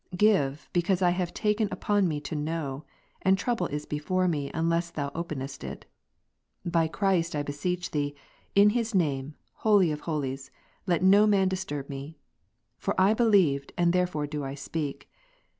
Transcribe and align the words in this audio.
Give, 0.17 0.67
because 0.73 1.03
I 1.03 1.11
have 1.11 1.31
taken 1.31 1.67
upon 1.69 2.07
me 2.07 2.19
to 2.21 2.33
know, 2.35 2.85
and 3.21 3.37
Ps. 3.37 3.41
73, 3.43 3.43
trouble 3.45 3.67
is 3.67 3.85
before 3.85 4.27
me 4.27 4.49
until 4.51 4.91
Thou 4.95 5.11
openest 5.13 5.63
it. 5.63 5.85
By 6.65 6.87
Christ 6.87 7.35
I 7.35 7.43
^^' 7.43 7.45
beseech 7.45 7.91
Thee, 7.91 8.15
in 8.55 8.71
His 8.71 8.95
Name, 8.95 9.35
Holy 9.57 9.91
of 9.91 9.99
holies, 9.99 10.49
let 10.87 11.03
no 11.03 11.27
man 11.27 11.49
dis 11.49 11.63
Ps. 11.65 11.71
116, 11.71 11.77
turb 11.77 11.89
me. 11.89 12.17
Yov 12.83 12.95
I 12.97 13.13
believed, 13.13 13.73
and 13.77 13.93
therefore 13.93 14.25
do 14.25 14.43
I 14.43 14.55
speak. 14.55 15.07